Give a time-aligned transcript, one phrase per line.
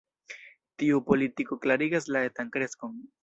[0.83, 2.97] Tiu politiko klarigas la etan kreskon.